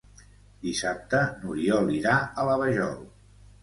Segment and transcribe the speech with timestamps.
[0.67, 3.03] Dissabte n'Oriol irà a la Vajol.